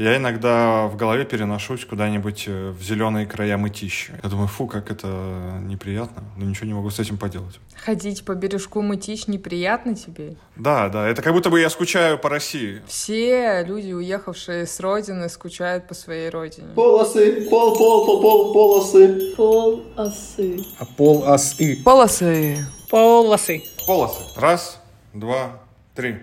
[0.00, 4.14] Я иногда в голове переношусь куда-нибудь э, в зеленые края мытищи.
[4.22, 5.06] Я думаю, фу, как это
[5.60, 7.60] неприятно, но ничего не могу с этим поделать.
[7.84, 10.36] Ходить по бережку мытищ неприятно тебе?
[10.56, 12.80] Да, да, это как будто бы я скучаю по России.
[12.86, 16.68] Все люди, уехавшие с родины, скучают по своей родине.
[16.74, 19.34] Полосы, пол, пол, пол, пол, полосы.
[19.36, 20.64] Полосы.
[20.78, 21.82] А полосы.
[21.84, 22.66] Полосы.
[22.88, 23.62] Полосы.
[23.86, 24.40] Полосы.
[24.40, 24.80] Раз,
[25.12, 25.60] два,
[25.94, 26.20] три.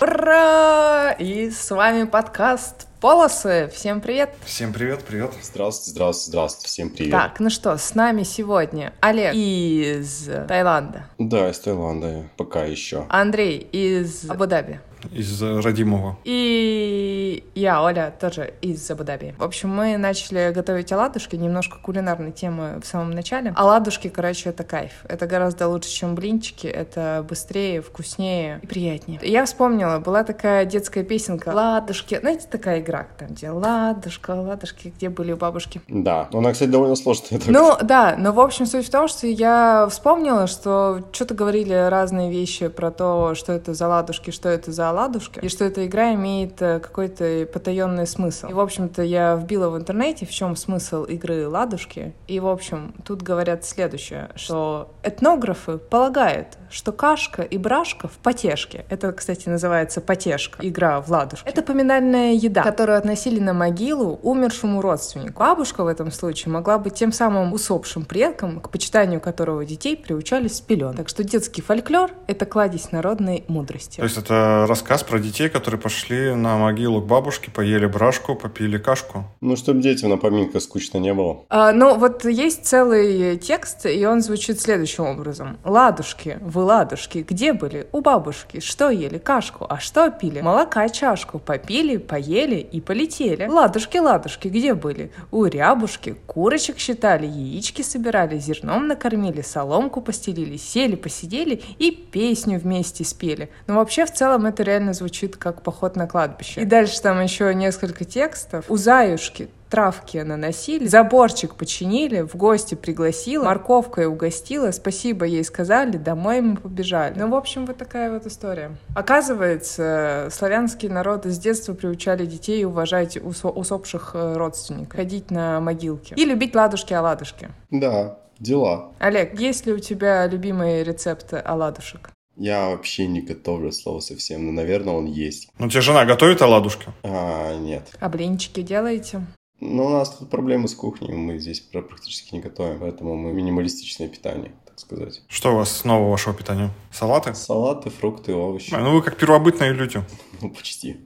[0.00, 1.12] Ура!
[1.18, 3.68] И с вами подкаст Полосы.
[3.74, 4.32] Всем привет.
[4.44, 5.32] Всем привет, привет.
[5.42, 6.68] Здравствуйте, здравствуйте, здравствуйте.
[6.68, 7.10] Всем привет.
[7.10, 13.06] Так, ну что, с нами сегодня Олег из Таиланда, Да, из Таиланда пока еще.
[13.08, 14.78] Андрей из Абу-Даби.
[15.10, 16.18] Из родимого.
[16.24, 19.34] И я, Оля, тоже из Абу-Даби.
[19.38, 23.52] В общем, мы начали готовить оладушки, немножко кулинарной темы в самом начале.
[23.56, 24.92] Оладушки, короче, это кайф.
[25.08, 26.66] Это гораздо лучше, чем блинчики.
[26.66, 29.20] Это быстрее, вкуснее и приятнее.
[29.22, 32.18] Я вспомнила, была такая детская песенка «Ладушки».
[32.20, 35.80] Знаете, такая игра, там, где «Ладушка, ладушки», где были у бабушки.
[35.88, 37.40] Да, но она, кстати, довольно сложная.
[37.46, 42.30] Ну, да, но в общем суть в том, что я вспомнила, что что-то говорили разные
[42.30, 46.14] вещи про то, что это за ладушки, что это за оладушки, и что эта игра
[46.14, 48.48] имеет э, какой-то потаенный смысл.
[48.48, 52.94] И, в общем-то, я вбила в интернете, в чем смысл игры ладушки, и, в общем,
[53.04, 60.00] тут говорят следующее, что этнографы полагают, что кашка и брашка в потешке, это, кстати, называется
[60.00, 65.40] потешка, игра в ладушки, это поминальная еда, которую относили на могилу умершему родственнику.
[65.40, 70.48] Бабушка в этом случае могла быть тем самым усопшим предком, к почитанию которого детей приучали
[70.48, 70.94] с пелен.
[70.94, 73.96] Так что детский фольклор— это кладезь народной мудрости.
[73.96, 78.78] То есть это рассказ про детей, которые пошли на могилу к бабушке, поели брашку, попили
[78.78, 79.24] кашку.
[79.40, 81.44] Ну, чтобы детям на поминках скучно не было.
[81.50, 85.58] А, ну, вот есть целый текст, и он звучит следующим образом.
[85.64, 87.86] «Ладушки, вы ладушки, где были?
[87.92, 88.58] У бабушки.
[88.58, 89.18] Что ели?
[89.18, 89.66] Кашку.
[89.68, 90.40] А что пили?
[90.40, 91.38] Молока чашку.
[91.38, 93.46] Попили, поели и полетели.
[93.46, 95.12] Ладушки, ладушки, где были?
[95.30, 96.16] У рябушки.
[96.26, 103.48] Курочек считали, яички собирали, зерном накормили, соломку постелили, сели, посидели и песню вместе спели.
[103.68, 106.62] Но вообще, в целом, это реально звучит как поход на кладбище.
[106.62, 108.64] И дальше там еще несколько текстов.
[108.68, 116.42] У заюшки травки наносили, заборчик починили, в гости пригласила, морковкой угостила, спасибо ей сказали, домой
[116.42, 117.18] мы побежали.
[117.18, 118.72] Ну, в общем, вот такая вот история.
[118.94, 126.14] Оказывается, славянские народы с детства приучали детей уважать усо- усопших э, родственников, ходить на могилки
[126.14, 127.48] и любить ладушки-оладушки.
[127.70, 128.92] Да, дела.
[128.98, 132.10] Олег, есть ли у тебя любимые рецепты оладушек?
[132.36, 135.48] Я вообще не готовлю слово совсем, но, наверное, он есть.
[135.58, 136.88] Ну, тебе жена готовит оладушки?
[137.02, 137.90] А, нет.
[138.00, 139.26] А блинчики делаете?
[139.60, 143.32] Но у нас тут проблемы с кухней, мы здесь пр- практически не готовим, поэтому мы
[143.32, 145.22] минималистичное питание, так сказать.
[145.28, 146.70] Что у вас с нового вашего питания?
[146.90, 147.34] Салаты?
[147.34, 148.74] Салаты, фрукты, овощи.
[148.74, 150.02] А, Ну, вы как первобытные люди.
[150.40, 150.96] Ну, почти.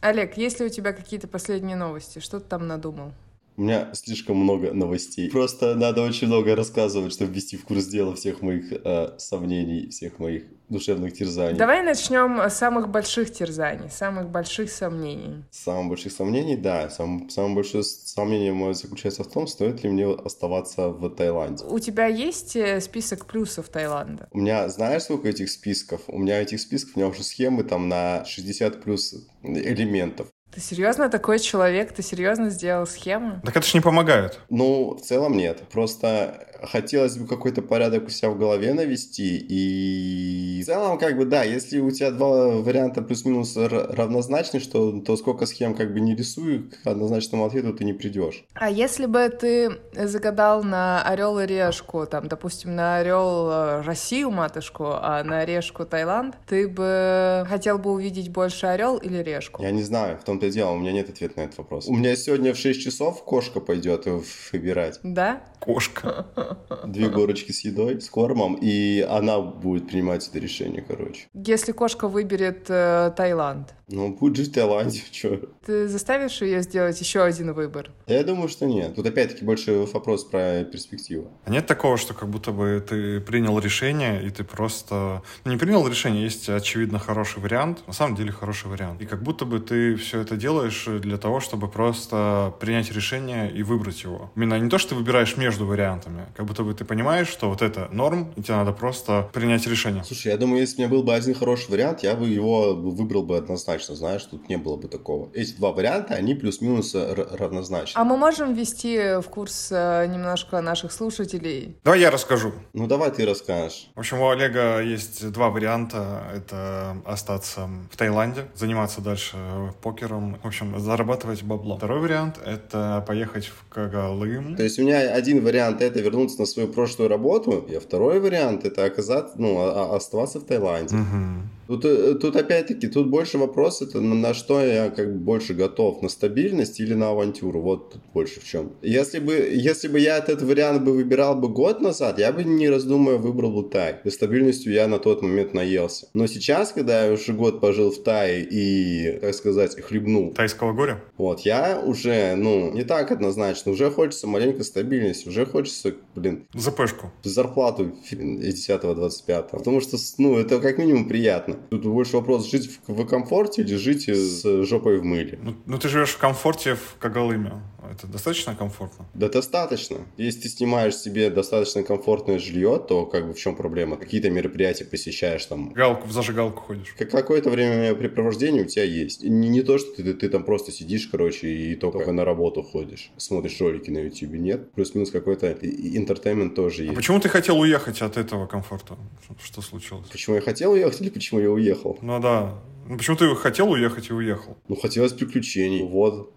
[0.00, 2.20] Олег, есть ли у тебя какие-то последние новости?
[2.20, 3.10] Что ты там надумал?
[3.56, 5.30] У меня слишком много новостей.
[5.30, 10.18] Просто надо очень много рассказывать, чтобы ввести в курс дела всех моих э, сомнений, всех
[10.18, 11.56] моих душевных терзаний.
[11.56, 15.44] Давай начнем с самых больших терзаний, самых больших сомнений.
[15.50, 16.90] Самых больших сомнений, да.
[16.90, 21.64] Сам, самое большое сомнение мое заключается в том, стоит ли мне оставаться в Таиланде.
[21.64, 24.28] У тебя есть э, список плюсов Таиланда?
[24.32, 26.02] У меня, знаешь, сколько этих списков?
[26.08, 30.28] У меня этих списков, у меня уже схемы там на 60 плюс элементов.
[30.56, 31.92] Ты серьезно такой человек?
[31.92, 33.42] Ты серьезно сделал схему?
[33.44, 34.40] Так это ж не помогает.
[34.48, 35.60] Ну, в целом нет.
[35.70, 39.36] Просто хотелось бы какой-то порядок у себя в голове навести.
[39.48, 45.16] И в целом, как бы, да, если у тебя два варианта плюс-минус равнозначны, что, то
[45.16, 48.44] сколько схем как бы не рисуй, к однозначному ответу ты не придешь.
[48.54, 54.30] А если бы ты загадал на орел и решку, там, допустим, на орел э, Россию
[54.30, 59.62] матушку, а на решку Таиланд, ты бы хотел бы увидеть больше орел или решку?
[59.62, 61.86] Я не знаю, в том-то и дело, у меня нет ответа на этот вопрос.
[61.88, 64.06] У меня сегодня в 6 часов кошка пойдет
[64.52, 65.40] выбирать Да?
[65.60, 66.26] Кошка.
[66.86, 71.26] две горочки с едой, с кормом, и она будет принимать это решение, короче.
[71.34, 75.40] Если кошка выберет э, Таиланд, Ну, будет жить в Таиланде, чё.
[75.64, 77.90] ты заставишь ее сделать еще один выбор?
[78.06, 78.94] Я думаю, что нет.
[78.94, 81.30] Тут опять-таки больше вопрос про перспективу.
[81.44, 85.22] А нет такого, что как будто бы ты принял решение, и ты просто...
[85.44, 87.86] Ну, не принял решение, есть, очевидно, хороший вариант.
[87.86, 89.00] На самом деле хороший вариант.
[89.02, 93.62] И как будто бы ты все это делаешь для того, чтобы просто принять решение и
[93.62, 94.30] выбрать его.
[94.36, 96.26] Именно не то, что ты выбираешь между вариантами.
[96.36, 100.04] Как будто бы ты понимаешь, что вот это норм, и тебе надо просто принять решение.
[100.04, 103.22] Слушай, я думаю, если у меня был бы один хороший вариант, я бы его выбрал
[103.22, 103.94] бы однозначно.
[103.94, 105.30] знаешь, тут не было бы такого.
[105.32, 107.98] Эти два варианта, они плюс-минус равнозначны.
[107.98, 111.78] А мы можем ввести в курс э, немножко наших слушателей?
[111.84, 112.52] Давай я расскажу.
[112.74, 113.88] Ну, давай ты расскажешь.
[113.94, 116.22] В общем, у Олега есть два варианта.
[116.34, 119.36] Это остаться в Таиланде, заниматься дальше
[119.80, 121.78] покером, в общем, зарабатывать бабло.
[121.78, 124.56] Второй вариант— это поехать в Кагалым.
[124.56, 128.64] То есть у меня один вариант— это вернуться на свою прошлую работу, а второй вариант—
[128.64, 129.58] это оказаться, ну,
[129.94, 130.94] оставаться в Таиланде.
[130.96, 131.55] Угу.
[131.66, 136.02] Тут, э, тут опять-таки, тут больше вопрос, это на, что я как бы больше готов,
[136.02, 138.72] на стабильность или на авантюру, вот тут больше в чем.
[138.82, 142.68] Если бы, если бы я этот вариант бы выбирал бы год назад, я бы не
[142.68, 143.96] раздумывая выбрал бы Тай.
[144.04, 146.08] И стабильностью я на тот момент наелся.
[146.14, 150.32] Но сейчас, когда я уже год пожил в Тае и, так сказать, хлебнул.
[150.32, 151.02] Тайского горя?
[151.16, 156.46] Вот, я уже, ну, не так однозначно, уже хочется маленькой стабильности, уже хочется, блин...
[156.54, 157.12] ЗПшку.
[157.22, 159.48] Зарплату из 10-25.
[159.50, 161.55] Потому что, ну, это как минимум приятно.
[161.70, 165.38] Тут больше вопрос, жить в, в комфорте или жить с жопой в мыле?
[165.42, 167.52] Ну, ну ты живешь в комфорте в Кагалыме.
[167.90, 169.06] Это достаточно комфортно?
[169.14, 169.98] Да достаточно.
[170.16, 173.96] Если ты снимаешь себе достаточно комфортное жилье, то как бы в чем проблема?
[173.96, 175.72] Какие-то мероприятия посещаешь там.
[175.72, 176.94] Галку, в зажигалку ходишь.
[176.98, 179.22] Как какое-то времяпрепровождение у тебя есть.
[179.22, 182.24] Не, не то, что ты, ты, ты там просто сидишь, короче, и только, только на
[182.24, 183.10] работу ходишь.
[183.16, 184.32] Смотришь ролики на YouTube.
[184.32, 184.72] Нет.
[184.72, 186.92] Плюс-минус какой-то интертеймент тоже есть.
[186.92, 188.96] А почему ты хотел уехать от этого комфорта?
[189.42, 190.08] Что случилось?
[190.08, 191.98] Почему я хотел уехать или почему я уехал?
[192.02, 192.54] Ну да.
[192.88, 194.56] Ну, почему ты хотел уехать и уехал?
[194.68, 195.82] Ну, хотелось приключений.
[195.82, 196.32] Вот.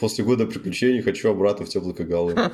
[0.00, 2.34] После года приключений хочу обратно в теплый Кагалы.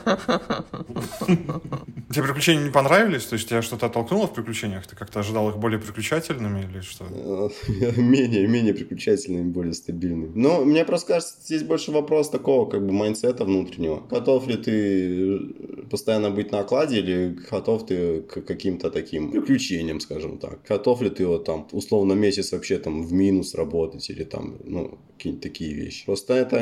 [2.11, 3.27] Тебе приключения не понравились?
[3.27, 4.87] То есть тебя что-то оттолкнуло в приключениях?
[4.87, 7.05] Ты как-то ожидал их более приключательными или что?
[7.97, 10.33] Менее, менее приключательными, более стабильными.
[10.35, 14.03] Но мне просто кажется, здесь больше вопрос такого, как бы, майнсета внутреннего.
[14.11, 15.39] Готов ли ты
[15.91, 20.61] постоянно быть на окладе или готов ты к каким-то таким приключениям, скажем так?
[20.67, 24.99] Готов ли ты вот там условно месяц вообще там в минус работать или там, ну,
[25.17, 26.07] какие-нибудь такие вещи?
[26.07, 26.57] Просто это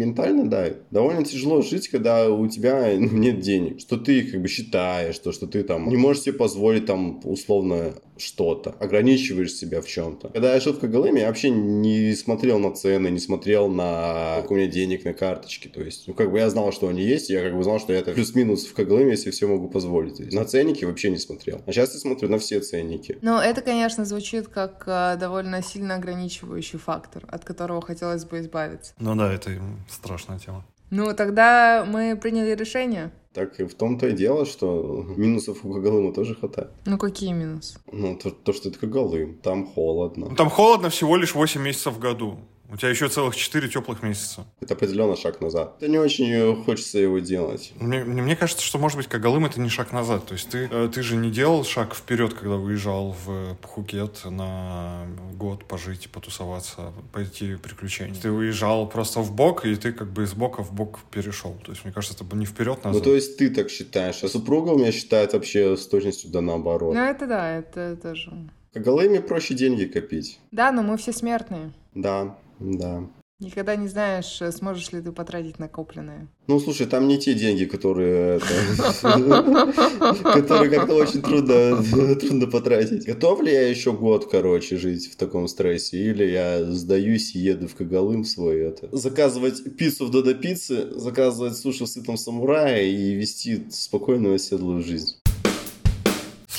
[0.00, 5.18] ментально, да, довольно тяжело жить, когда у тебя нет денег, что ты как бы считаешь,
[5.18, 10.28] то, что ты там не можешь себе позволить там условно что-то, ограничиваешь себя в чем-то.
[10.28, 14.52] Когда я жил в Кагалыме, я вообще не смотрел на цены, не смотрел на сколько
[14.52, 17.30] у меня денег на карточке, то есть, ну, как бы я знал, что они есть,
[17.30, 20.16] я как бы знал, что я это плюс-минус в Кагалыме, если все могу позволить.
[20.16, 21.62] То есть, на ценники вообще не смотрел.
[21.66, 23.18] А сейчас я смотрю на все ценники.
[23.22, 28.92] Ну, это, конечно, звучит как э, довольно сильно ограничивающий фактор, от которого хотелось бы избавиться.
[28.98, 29.50] Ну да, это
[29.88, 30.64] страшная тема.
[30.90, 33.12] Ну, тогда мы приняли решение.
[33.32, 36.70] Так и в том-то и дело, что минусов у Кагалыма тоже хватает.
[36.84, 37.78] Ну, какие минусы?
[37.92, 40.30] Ну, то, то что это Кагалым, там холодно.
[40.30, 42.38] Ну, там холодно всего лишь 8 месяцев в году.
[42.72, 44.46] У тебя еще целых 4 теплых месяца.
[44.60, 45.74] Это определенно шаг назад.
[45.78, 47.72] Это не очень хочется его делать.
[47.80, 50.26] Мне, мне кажется, что, может быть, Кагалым это не шаг назад.
[50.26, 55.06] То есть ты, э, ты же не делал шаг вперед, когда выезжал в Пхукет на
[55.34, 58.14] год пожить, потусоваться, пойти в приключения.
[58.14, 61.56] Ты выезжал просто в бок, и ты как бы из бока в бок перешел.
[61.64, 62.92] То есть, мне кажется, это не вперед назад.
[62.92, 64.22] Ну, то есть ты так считаешь.
[64.22, 66.94] А супруга у меня считает вообще с точностью да наоборот.
[66.94, 68.32] Ну, это да, это тоже...
[68.72, 70.38] Кагалыме проще деньги копить.
[70.52, 71.72] Да, но мы все смертные.
[71.94, 73.08] Да, да.
[73.40, 76.28] Никогда не знаешь, сможешь ли ты потратить накопленное.
[76.46, 78.38] Ну, слушай, там не те деньги, которые...
[79.00, 81.22] Которые как-то очень
[82.20, 83.06] трудно потратить.
[83.06, 85.96] Готов ли я еще год, короче, жить в таком стрессе?
[85.96, 88.94] Или я сдаюсь и еду в Кагалым свой это?
[88.94, 95.19] Заказывать пиццу в Додо Пицце, заказывать суши в Сытом Самурае и вести спокойную оседлую жизнь.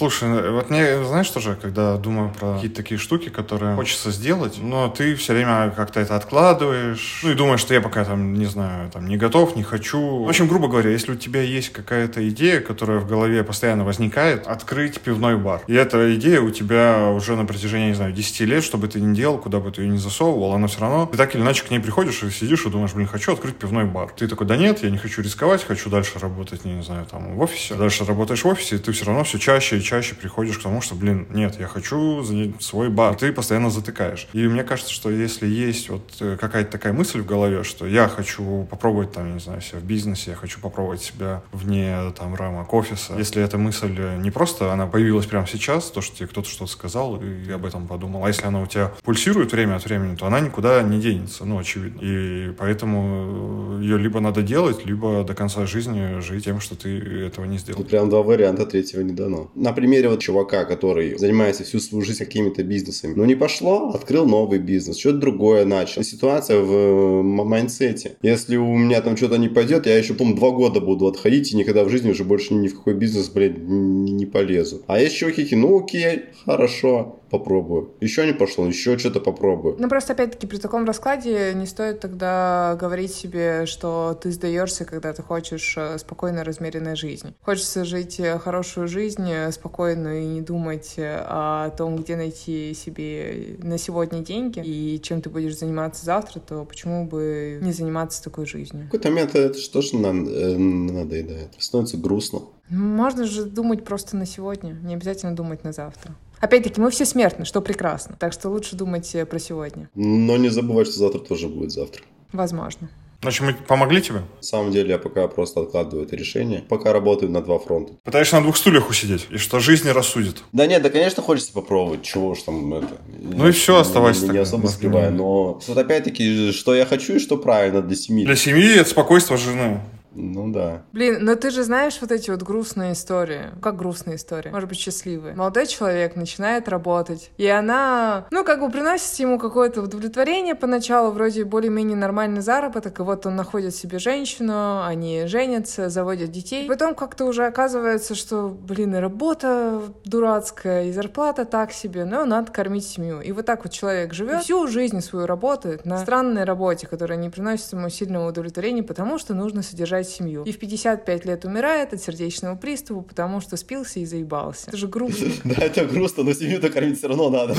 [0.02, 4.58] Слушай, ну, вот мне, знаешь, тоже, когда думаю про какие-то такие штуки, которые хочется сделать,
[4.60, 8.48] но ты все время как-то это откладываешь, ну и думаешь, что я пока там, не
[8.48, 10.24] знаю, там не готов, не хочу.
[10.24, 14.48] В общем, грубо говоря, если у тебя есть какая-то идея, которая в голове постоянно возникает,
[14.48, 15.62] открыть пивной бар.
[15.68, 19.00] И эта идея у тебя уже на протяжении, не знаю, 10 лет, что бы ты
[19.00, 21.64] ни делал, куда бы ты ее ни засовывал, она все равно, ты так или иначе
[21.64, 24.10] к ней приходишь и сидишь и думаешь, блин, хочу открыть пивной бар.
[24.18, 27.42] Ты такой, да нет, я не хочу рисковать, хочу дальше работать, не, знаю, там в
[27.42, 27.76] офисе.
[27.76, 30.82] Дальше работаешь в офисе, и ты все равно все чаще и чаще приходишь к тому,
[30.82, 33.16] что, блин, нет, я хочу занять свой бар.
[33.16, 34.28] Ты постоянно затыкаешь.
[34.34, 38.08] И мне кажется, что если есть вот э, какая-то такая мысль в голове, что я
[38.08, 42.74] хочу попробовать там, не знаю, себя в бизнесе, я хочу попробовать себя вне там рамок
[42.74, 43.16] офиса.
[43.18, 47.22] Если эта мысль не просто, она появилась прямо сейчас, то, что тебе кто-то что-то сказал,
[47.22, 48.26] и я об этом подумал.
[48.26, 51.60] А если она у тебя пульсирует время от времени, то она никуда не денется, ну,
[51.60, 52.00] очевидно.
[52.02, 57.46] И поэтому ее либо надо делать, либо до конца жизни жить тем, что ты этого
[57.46, 57.84] не сделал.
[57.84, 59.52] Прям два варианта, третьего не дано.
[59.56, 63.14] Например, примере вот чувака, который занимается всю свою жизнь какими-то бизнесами.
[63.16, 66.04] Ну, не пошло, открыл новый бизнес, что-то другое начал.
[66.04, 68.16] Ситуация в э, mindset е.
[68.22, 71.58] Если у меня там что-то не пойдет, я еще, по два года буду отходить и
[71.58, 74.84] никогда в жизни уже больше ни в какой бизнес, блядь, не полезу.
[74.86, 77.94] А есть чуваки, ну окей, хорошо, попробую.
[78.02, 79.78] Еще не пошло, еще что-то попробую.
[79.80, 85.14] Ну, просто, опять-таки, при таком раскладе не стоит тогда говорить себе, что ты сдаешься, когда
[85.14, 87.34] ты хочешь э, спокойной, размеренной жизни.
[87.42, 93.58] Хочется жить э, хорошую жизнь, э, спокойную и не думать о том, где найти себе
[93.60, 98.46] на сегодня деньги и чем ты будешь заниматься завтра, то почему бы не заниматься такой
[98.46, 98.84] жизнью?
[98.84, 101.50] В какой-то момент это что ж надоедает.
[101.58, 102.42] Становится грустно.
[102.70, 106.16] Можно же думать просто на сегодня, не обязательно думать на завтра.
[106.42, 108.16] Опять-таки, мы все смертны, что прекрасно.
[108.20, 109.90] Так что лучше думать э, про сегодня.
[109.96, 112.02] Но не забывать, что завтра тоже будет завтра.
[112.34, 112.90] Возможно.
[113.22, 114.20] Значит, мы помогли тебе?
[114.20, 116.64] На самом деле, я пока просто откладываю это решение.
[116.68, 117.94] Пока работаю на два фронта.
[118.04, 120.44] Пытаешься на двух стульях усидеть, и что жизнь не рассудит.
[120.54, 122.98] Да нет, да, конечно, хочется попробовать, чего уж там это.
[123.20, 124.26] Ну и все, оставайся.
[124.26, 128.26] Не, не особо скрываю, но вот опять-таки, что я хочу и что правильно для семьи.
[128.26, 129.82] Для семьи это спокойствие жены.
[130.14, 130.84] Ну да.
[130.92, 133.52] Блин, но ты же знаешь вот эти вот грустные истории.
[133.62, 134.50] Как грустные истории?
[134.50, 135.36] Может быть, счастливые.
[135.36, 141.46] Молодой человек начинает работать, и она, ну, как бы приносит ему какое-то удовлетворение поначалу, вроде
[141.46, 146.68] более-менее нормальный заработок, и вот он находит себе женщину, они женятся, заводят детей.
[146.68, 152.52] Потом как-то уже оказывается, что, блин, и работа дурацкая, и зарплата так себе, но надо
[152.52, 153.22] кормить семью.
[153.22, 157.30] И вот так вот человек живет, всю жизнь свою работает на странной работе, которая не
[157.30, 160.44] приносит ему сильного удовлетворения, потому что нужно содержать содержать семью.
[160.44, 164.66] И в 55 лет умирает от сердечного приступа, потому что спился и заебался.
[164.68, 165.32] Это же грустно.
[165.44, 167.56] Да, это грустно, но семью-то кормить все равно надо.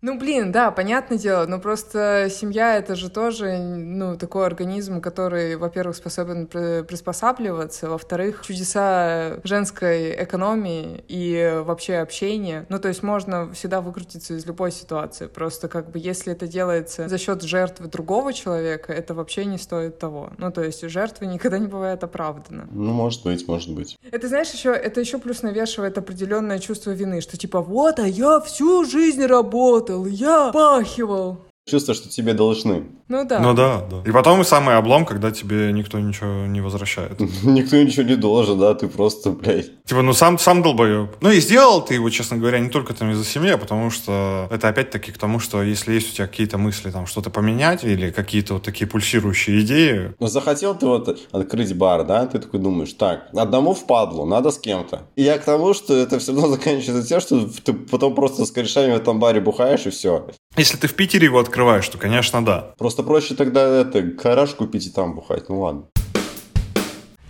[0.00, 5.56] Ну, блин, да, понятное дело, но просто семья— это же тоже, ну, такой организм, который,
[5.56, 12.66] во-первых, способен приспосабливаться, во-вторых, чудеса женской экономии и вообще общения.
[12.68, 15.26] Ну, то есть можно всегда выкрутиться из любой ситуации.
[15.26, 19.98] Просто как бы если это делается за счет жертвы другого человека, это вообще не стоит
[19.98, 20.30] того.
[20.38, 22.68] Ну, то есть жертвы никогда не бывает оправдана.
[22.70, 23.98] Ну, может быть, может быть.
[24.10, 25.98] Это, знаешь, еще, это еще плюс навешивает
[26.38, 31.38] определенное чувство вины, что типа вот, а я всю жизнь работал, я пахивал.
[31.68, 32.86] Чувство, что тебе должны.
[33.08, 33.40] Ну да.
[33.40, 34.02] Ну да, да.
[34.06, 37.18] И потом и самый облом, когда тебе никто ничего не возвращает.
[37.42, 39.70] Никто ничего не должен, да, ты просто, блядь.
[39.84, 41.16] Типа, ну сам, сам долбоеб.
[41.20, 44.48] Ну и сделал ты его, честно говоря, не только там из-за семьи, а потому что
[44.50, 48.10] это опять-таки к тому, что если есть у тебя какие-то мысли там что-то поменять или
[48.10, 50.14] какие-то вот такие пульсирующие идеи.
[50.18, 54.58] Ну захотел ты вот открыть бар, да, ты такой думаешь, так, одному впадло, надо с
[54.58, 55.02] кем-то.
[55.16, 58.50] И я к тому, что это все равно заканчивается тем, что ты потом просто с
[58.50, 60.28] корешами в этом баре бухаешь и все.
[60.56, 62.74] Если ты в Питере его открываешь, то, конечно, да.
[62.78, 65.48] Просто проще тогда это гараж купить и там бухать.
[65.48, 65.84] Ну ладно.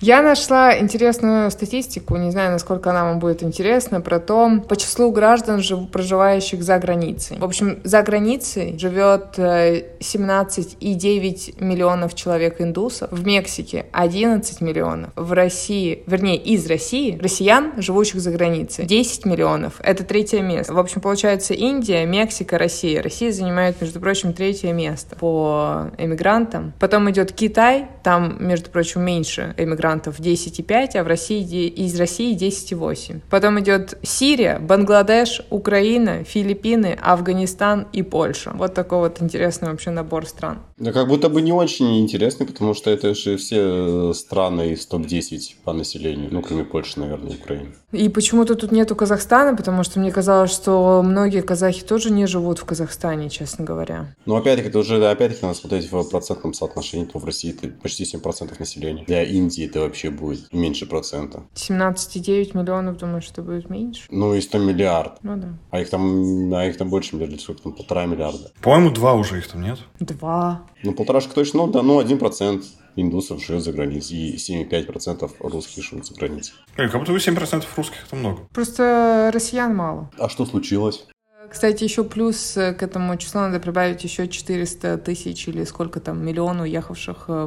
[0.00, 5.11] Я нашла интересную статистику, не знаю, насколько она вам будет интересна, про то, по числу
[5.11, 7.38] граждан, жив, проживающих за границей.
[7.38, 15.33] В общем, за границей живет 17,9 э, миллионов человек индусов, в Мексике 11 миллионов, в
[15.33, 19.81] России, вернее, из России, россиян, живущих за границей, 10 миллионов.
[19.83, 20.75] Это третье место.
[20.75, 23.02] В общем, получается Индия, Мексика, Россия.
[23.02, 26.73] Россия занимает, между прочим, третье место по эмигрантам.
[26.78, 32.37] Потом идет Китай, там, между прочим, меньше эмигрантов мигрантов 10,5, а в России из России
[32.37, 33.21] 10,8.
[33.30, 38.52] Потом идет Сирия, Бангладеш, Украина, Филиппины, Афганистан и Польша.
[38.54, 40.59] Вот такой вот интересный вообще набор стран.
[40.76, 45.38] Да как будто бы не очень интересный, потому что это же все страны из топ-10
[45.64, 47.73] по населению, ну кроме Польши, наверное, Украины.
[47.90, 52.59] И почему-то тут нету Казахстана, потому что мне казалось, что многие казахи тоже не живут
[52.59, 54.14] в Казахстане, честно говоря.
[54.26, 58.04] Ну опять-таки, это уже, опять-таки, надо смотреть в процентном соотношении, то в России это почти
[58.04, 59.04] 7% населения.
[59.07, 61.45] Для Индии это вообще будет меньше процента.
[61.54, 64.02] 17,9 миллионов, думаю, что будет меньше?
[64.11, 65.12] Ну, и 100 миллиард.
[65.23, 65.49] Ну да.
[65.71, 68.52] А их там, а их там больше миллиардов, сколько там, полтора миллиарда.
[68.61, 69.78] По-моему, два уже их там нет.
[69.99, 70.62] Два.
[70.83, 72.64] Ну, полторашка точно, ну, да, ну, один процент
[73.00, 76.55] индусов живет за границей, и 7,5% русских живут за границей.
[76.76, 78.49] Как будто бы 7% русских это много.
[78.52, 80.11] Просто россиян мало.
[80.19, 81.07] А что случилось?
[81.50, 86.25] Кстати, еще плюс э, к этому числу надо прибавить еще 400 тысяч или сколько там,
[86.25, 87.47] миллион уехавших э,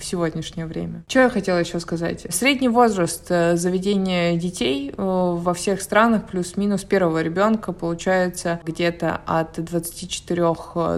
[0.00, 1.04] в сегодняшнее время.
[1.06, 2.26] Что я хотела еще сказать?
[2.30, 10.42] Средний возраст э, заведения детей во всех странах плюс-минус первого ребенка получается где-то от 24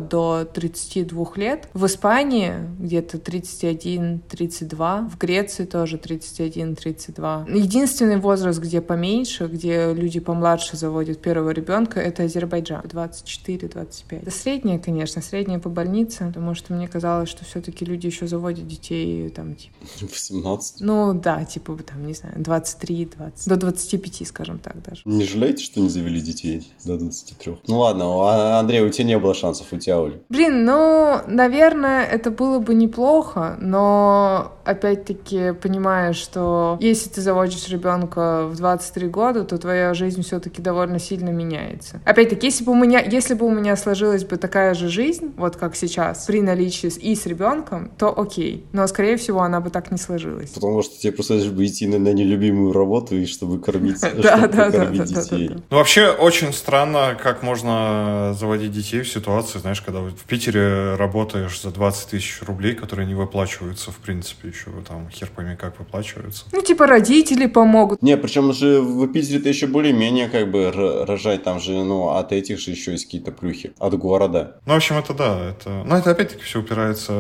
[0.01, 1.69] до 32 лет.
[1.75, 7.57] В Испании где-то 31-32, в Греции тоже 31-32.
[7.57, 12.83] Единственный возраст, где поменьше, где люди помладше заводят первого ребенка, это Азербайджан Азербайджан.
[12.85, 14.23] 24-25.
[14.23, 18.67] Это среднее, конечно, среднее по больнице, потому что мне казалось, что все-таки люди еще заводят
[18.67, 19.75] детей там, типа...
[19.85, 20.81] В 17.
[20.81, 25.03] Ну, да, типа, там, не знаю, 23, 20, до 25, скажем так даже.
[25.05, 27.59] Не жалеете, что не завели детей до 23?
[27.67, 30.21] Ну ладно, а, Андрей, у тебя не было шансов, у тебя, Оля.
[30.29, 38.47] Блин, ну, наверное, это было бы неплохо, но опять-таки понимаешь, что если ты заводишь ребенка
[38.47, 42.01] в 23 года, то твоя жизнь все-таки довольно сильно меняется.
[42.05, 45.57] Опять-таки, если бы у меня, если бы у меня сложилась бы такая же жизнь, вот
[45.57, 48.65] как сейчас, при наличии и с ребенком, то окей.
[48.73, 50.51] Но, скорее всего, она бы так не сложилась.
[50.51, 54.49] Потому что тебе просто бы идти на, на нелюбимую работу, и чтобы кормить, Да, чтобы
[54.49, 55.51] да, да, кормить детей.
[55.71, 61.61] Ну, вообще, очень странно, как можно заводить детей в ситуации, знаешь, когда в Питере работаешь
[61.61, 66.45] за 20 тысяч рублей, которые не выплачиваются, в принципе, еще там хер пойми как выплачиваются.
[66.53, 68.03] Ну, типа, родители помогут.
[68.03, 70.71] Не, причем же в Питере-то еще более-менее как бы
[71.07, 74.61] рожать, там же, ну, от этих же еще есть какие-то плюхи, от города.
[74.67, 75.85] Ну, в общем, это да, это...
[75.85, 77.13] Но это опять-таки все упирается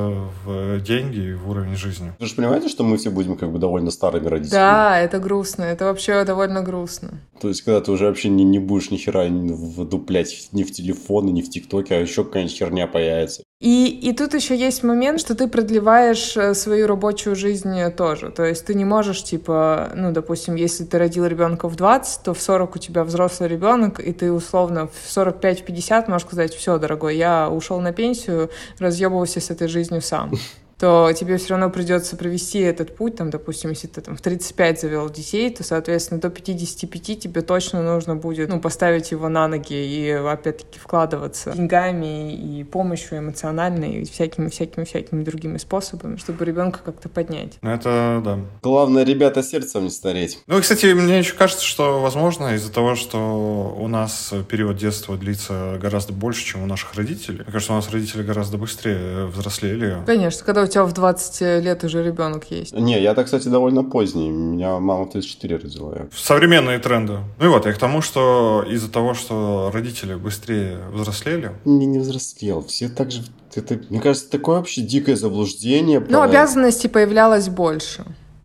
[0.45, 2.13] в деньги и в уровень жизни.
[2.19, 4.61] Вы же понимаете, что мы все будем как бы довольно старыми родителями?
[4.61, 5.63] Да, это грустно.
[5.65, 7.21] Это вообще довольно грустно.
[7.41, 11.31] То есть, когда ты уже вообще не, не будешь ни хера вдуплять ни в телефоны,
[11.31, 13.43] ни в ТикТоке, а еще какая-нибудь херня появится.
[13.65, 18.31] И, и тут еще есть момент, что ты продлеваешь э, свою рабочую жизнь тоже.
[18.31, 22.35] То есть ты не можешь, типа, ну, допустим, если ты родил ребенка в 20, то
[22.35, 27.17] в 40 у тебя взрослый ребенок, и ты условно в 45-50 можешь сказать, все, дорогой,
[27.17, 30.33] я ушел на пенсию, разъебывался с этой жизнью сам
[30.79, 34.81] то тебе все равно придется провести этот путь, там, допустим, если ты там в 35
[34.81, 39.75] завел детей, то, соответственно, до 55 тебе точно нужно будет, ну, поставить его на ноги
[39.75, 47.55] и, опять-таки, вкладываться деньгами и помощью эмоциональной и всякими-всякими-всякими другими способами, чтобы ребенка как-то поднять.
[47.63, 48.39] Ну, это да.
[48.63, 50.39] Главное, ребята, сердцем не стареть.
[50.47, 55.17] Ну и, кстати, мне еще кажется, что, возможно, из-за того, что у нас период детства
[55.17, 57.39] длится гораздо больше, чем у наших родителей.
[57.39, 59.99] Мне кажется, у нас родители гораздо быстрее взрослели.
[60.07, 62.73] Конечно, когда у тебя в 20 лет уже ребенок есть.
[62.73, 64.31] Не, я-то, кстати, довольно поздний.
[64.31, 65.93] Меня мама в 34 родила.
[65.97, 66.07] Я.
[66.15, 67.19] Современные тренды.
[67.39, 71.99] Ну и вот, я к тому, что из-за того, что родители быстрее взрослели, Не, не
[71.99, 72.65] взрослел.
[72.65, 73.23] Все так же...
[73.55, 76.01] Это, мне кажется, такое вообще дикое заблуждение.
[76.01, 78.05] Но про- обязанностей появлялось больше.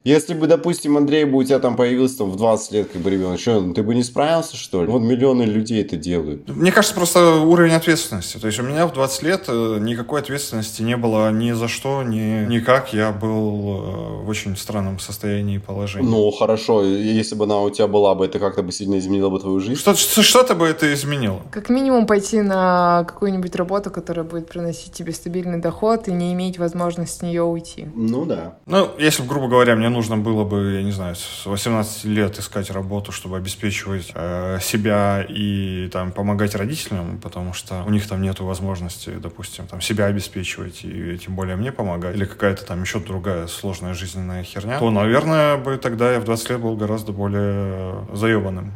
[0.09, 3.11] Если бы, допустим, Андрей бы у тебя там появился там, в 20 лет как бы
[3.11, 4.87] ребенок, что, ты бы не справился, что ли?
[4.87, 6.49] Вот миллионы людей это делают.
[6.49, 8.37] Мне кажется, просто уровень ответственности.
[8.37, 12.01] То есть у меня в 20 лет э, никакой ответственности не было ни за что,
[12.01, 12.91] ни никак.
[12.91, 16.09] Я был э, в очень странном состоянии и положении.
[16.09, 19.39] Ну, хорошо, если бы она у тебя была бы, это как-то бы сильно изменило бы
[19.39, 19.79] твою жизнь.
[19.79, 21.41] Что, что, что-то бы это изменило.
[21.51, 26.57] Как минимум пойти на какую-нибудь работу, которая будет приносить тебе стабильный доход и не иметь
[26.57, 27.89] возможности с нее уйти.
[27.93, 28.57] Ну да.
[28.65, 32.71] Ну, если, грубо говоря, мне нужно было бы, я не знаю, с 18 лет искать
[32.71, 38.45] работу, чтобы обеспечивать э, себя и там помогать родителям, потому что у них там нету
[38.45, 43.47] возможности, допустим, там себя обеспечивать и тем более мне помогать, или какая-то там еще другая
[43.47, 48.73] сложная жизненная херня, то, наверное, бы тогда я в 20 лет был гораздо более заебанным.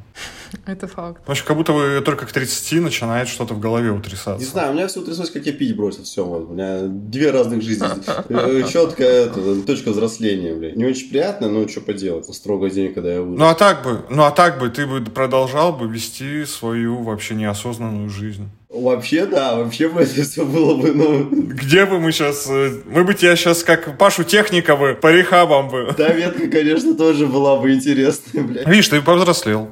[0.66, 1.22] Это факт.
[1.34, 4.44] Что как будто бы только к 30 начинает что-то в голове утрясаться.
[4.44, 6.04] Не знаю, у меня все утряслось, как я пить бросил.
[6.04, 6.50] Все, вот.
[6.50, 7.88] У меня две разных жизни.
[8.72, 9.30] Четкая
[9.66, 10.76] точка взросления, блядь.
[10.76, 12.34] Не очень приятно, но что поделать.
[12.34, 13.40] Строго день, когда я вырос.
[13.40, 17.36] Ну а так бы, ну а так бы ты бы продолжал бы вести свою вообще
[17.36, 18.50] неосознанную жизнь.
[18.70, 21.26] Вообще, да, вообще бы это все было бы, ну...
[21.30, 22.48] Где бы мы сейчас...
[22.48, 25.94] Мы бы тебя сейчас как Пашу Техника бы по рехабам бы.
[25.96, 28.68] Да, ветка, конечно, тоже была бы интересная, блядь.
[28.68, 29.70] Видишь, ты повзрослел.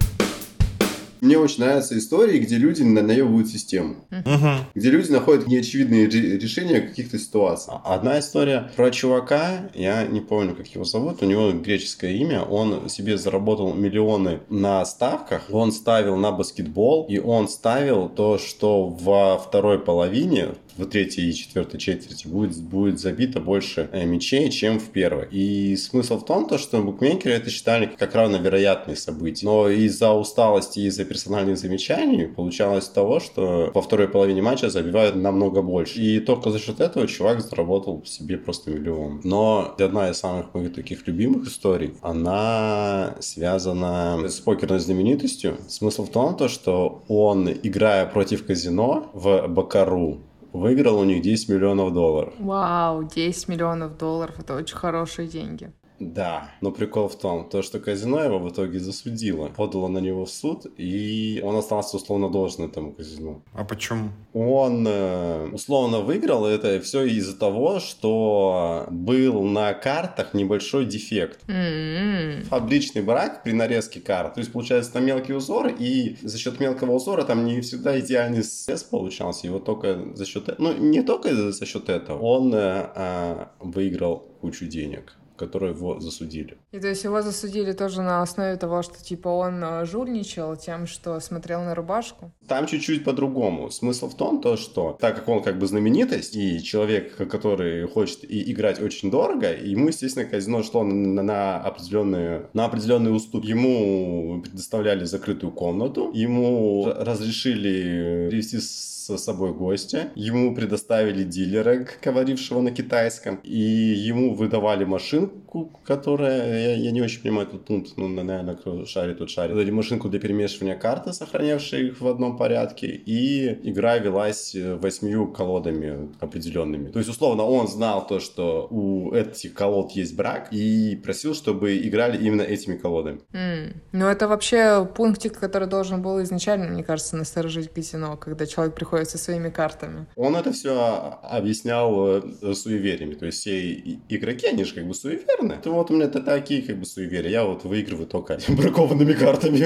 [1.22, 3.98] Мне очень нравятся истории, где люди на- наебывают систему.
[4.10, 4.56] Мгм.
[4.74, 7.74] Где люди находят неочевидные ре- решения каких-то ситуаций.
[7.86, 12.90] Одна история про чувака, я не помню, как его зовут, у него греческое имя, он
[12.90, 19.38] себе заработал миллионы на ставках, он ставил на баскетбол, и он ставил то, что во
[19.38, 24.90] второй половине, в третьей и четвертой четверти будет, будет забито больше э, мячей, чем в
[24.90, 25.28] первой.
[25.32, 29.46] И смысл в том, то, что букмекеры это считали как равновероятные события.
[29.46, 35.62] Но из-за усталости, из-за персональных замечаний получалось того, что во второй половине матча забивают намного
[35.62, 36.00] больше.
[36.00, 39.22] И только за счет этого чувак заработал себе просто миллион.
[39.24, 45.58] Но одна из самых моих таких любимых историй, она связана с покерной знаменитостью.
[45.68, 50.22] Смысл в том, то, что он, играя против казино в Бакару,
[50.54, 52.34] выиграл у них 10 миллионов долларов.
[52.40, 55.72] Вау, 10 миллионов долларов, это очень хорошие деньги.
[56.02, 60.26] Да, но прикол в том, то, что казино его в итоге засудило, подало на него
[60.26, 63.44] в суд, и он остался условно должен этому казино.
[63.54, 64.10] А почему?
[64.34, 71.40] Он э, условно выиграл это все из-за того, что был на картах небольшой дефект.
[71.48, 72.46] М-м.
[72.46, 74.34] Фабричный брак при нарезке карт.
[74.34, 78.44] То есть, получается, там мелкий узор, и за счет мелкого узора там не всегда идеальный
[78.44, 79.52] срез получался.
[79.52, 80.58] Вот только за счет...
[80.58, 82.20] Ну, не только за счет этого.
[82.24, 86.58] Он э, э, выиграл кучу денег, которые его засудили.
[86.72, 90.88] И то есть его засудили тоже на основе того, что типа он э, жульничал тем,
[90.88, 92.32] что смотрел на рубашку.
[92.48, 93.70] Там чуть-чуть по-другому.
[93.72, 98.24] Смысл в том, то, что так как он как бы знаменитость и человек, который хочет
[98.24, 103.48] и играть очень дорого, ему, естественно, казино шло на, на определенные, на определенные уступки.
[103.48, 112.72] Ему предоставляли закрытую комнату, ему разрешили привести с собой гостя, ему предоставили дилера, говорившего на
[112.72, 115.41] китайском, и ему выдавали машинку, do
[115.84, 119.54] которая, я, я не очень понимаю этот пункт, ну, наверное, кто шарит, тут шарит.
[119.54, 125.28] Выдали машинку для перемешивания карты, сохранявшие их в одном порядке, и игра велась э, восьмью
[125.28, 126.90] колодами определенными.
[126.90, 131.78] То есть, условно, он знал то, что у этих колод есть брак, и просил, чтобы
[131.78, 133.22] играли именно этими колодами.
[133.34, 133.82] М.
[133.92, 139.10] Ну, это вообще пунктик, который должен был изначально, мне кажется, насторожить казино, когда человек приходит
[139.10, 140.08] со своими картами.
[140.16, 143.16] Он это все объяснял э, суевериями.
[143.16, 143.72] То есть все
[144.10, 145.41] игроки, они же как бы суеверны.
[145.50, 147.30] То вот у меня это такие как бы суеверия.
[147.30, 149.58] Я вот выигрываю только бракованными картами.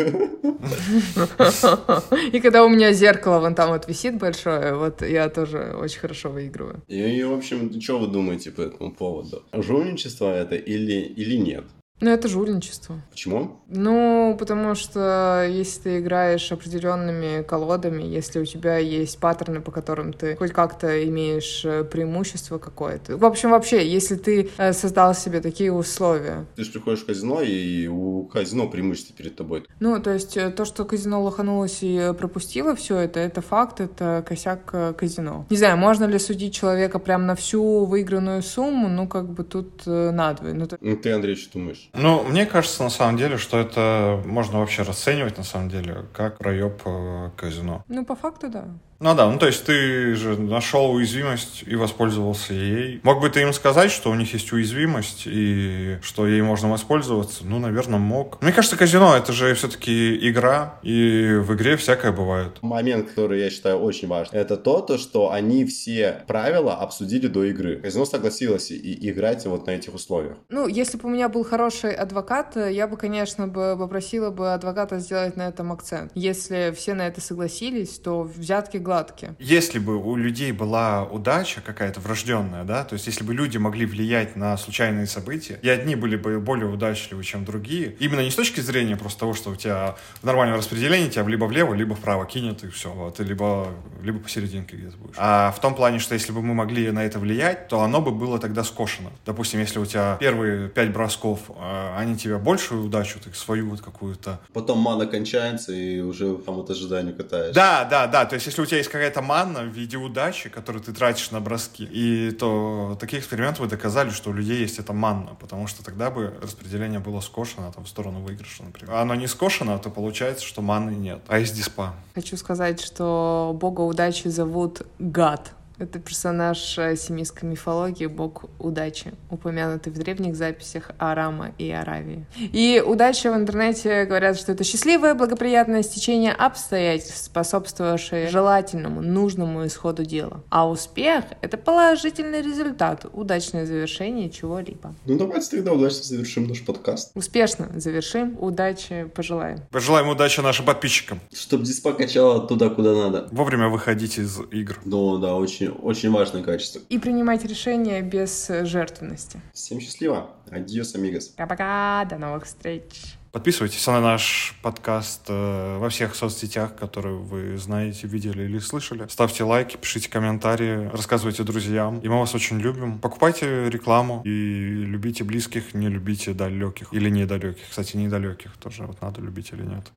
[2.31, 6.29] И когда у меня зеркало вон там вот висит большое, вот я тоже очень хорошо
[6.29, 6.81] выигрываю.
[6.87, 9.43] И, и, в общем, что вы думаете по этому поводу?
[9.53, 11.65] Жульничество это или, или нет?
[12.01, 13.01] Ну, это жульничество.
[13.09, 13.61] Почему?
[13.69, 20.11] Ну, потому что если ты играешь определенными колодами, если у тебя есть паттерны, по которым
[20.11, 23.15] ты хоть как-то имеешь э, преимущество какое-то.
[23.15, 26.45] В общем, вообще, если ты э, создал себе такие условия.
[26.57, 29.63] Ты же приходишь в казино, и у казино преимущество перед тобой.
[29.79, 34.21] Ну, то есть э, то, что казино лоханулось и пропустило все это, это факт, это
[34.27, 35.45] косяк казино.
[35.49, 39.83] Не знаю, можно ли судить человека прям на всю выигранную сумму, ну, как бы тут
[39.85, 40.53] надвое.
[40.53, 41.89] Ну, то- Ну, Ты, Андрей, что думаешь?
[41.97, 46.37] Ну, мне кажется, на самом деле, что это можно вообще расценивать, на самом деле, как
[46.37, 47.83] проеб э, казино.
[47.87, 48.65] ну, по факту, да.
[48.99, 53.01] Ну да, ну то есть ты же нашел уязвимость и воспользовался ей.
[53.03, 57.45] Мог бы ты им сказать, что у них есть уязвимость и что ей можно воспользоваться?
[57.45, 58.41] Ну, наверное, мог.
[58.41, 62.61] Мне кажется, казино это же все-таки игра, и в игре всякое бывает.
[62.61, 67.43] Момент, который я считаю очень важным, это то, то, что они все правила обсудили до
[67.43, 67.77] игры.
[67.77, 70.37] Казино согласилось и, играть вот на этих условиях.
[70.49, 74.99] Ну, если бы у меня был хороший адвокат, я бы, конечно, бы попросила бы адвоката
[74.99, 76.11] сделать на этом акцент.
[76.15, 79.35] Если все на это согласились, то взятки гладкие.
[79.39, 83.85] Если бы у людей была удача какая-то врожденная, да, то есть если бы люди могли
[83.85, 88.35] влиять на случайные события, и одни были бы более удачливы, чем другие, именно не с
[88.35, 92.25] точки зрения просто того, что у тебя в нормальном распределении тебя либо влево, либо вправо
[92.25, 95.15] кинет, и все, вот, и либо, либо посерединке где-то будешь.
[95.17, 98.11] А в том плане, что если бы мы могли на это влиять, то оно бы
[98.11, 99.11] было тогда скошено.
[99.25, 103.81] Допустим, если у тебя первые пять бросков, э, они тебе большую удачу, так свою вот
[103.81, 107.55] какую-то Потом мана кончается, и уже там от ожидания катаешь.
[107.55, 108.25] да, да, да.
[108.25, 111.39] То есть, если у тебя есть какая-то манна в виде удачи, которую ты тратишь на
[111.39, 115.83] броски, и то такие эксперименты бы доказали, что у людей есть эта манна, потому что
[115.83, 118.95] тогда бы распределение было скошено там, в сторону выигрыша, например.
[118.95, 121.21] А оно не скошено, то получается, что манны нет.
[121.27, 121.95] А есть диспа.
[122.13, 125.54] Хочу сказать, что бога удачи зовут Гад.
[125.77, 132.25] Это персонаж э, семитской мифологии, бог удачи, упомянутый в древних записях Арама и Аравии.
[132.37, 140.05] И удача в интернете говорят, что это счастливое, благоприятное стечение обстоятельств, способствовавшее желательному, нужному исходу
[140.05, 140.43] дела.
[140.49, 144.95] А успех— это положительный результат, удачное завершение чего-либо.
[145.05, 147.11] Ну давайте тогда удачно завершим наш подкаст.
[147.15, 149.59] Успешно завершим, удачи пожелаем.
[149.71, 151.19] Пожелаем удачи нашим подписчикам.
[151.33, 153.27] Чтобы диспа качала туда, куда надо.
[153.31, 154.79] Вовремя выходить из игр.
[154.85, 156.81] Ну да, очень, очень важное качество.
[156.89, 159.41] И принимать решения без жертвенности.
[159.53, 160.31] Всем счастливо.
[160.49, 161.29] Адьос, амигос.
[161.29, 163.17] Пока-пока, до новых встреч.
[163.35, 169.07] Подписывайтесь на наш подкаст э, во всех соцсетях, которые вы знаете, видели или слышали.
[169.09, 171.99] Ставьте лайки, пишите комментарии, рассказывайте друзьям.
[171.99, 172.97] И мы вас очень любим.
[172.97, 176.93] Покупайте рекламу и любите близких, не любите далеких.
[176.93, 177.65] Или недалеких.
[177.69, 179.91] Кстати, недалеких тоже вот надо любить или нет.